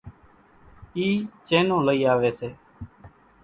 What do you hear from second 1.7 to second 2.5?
لئِي آويَ سي۔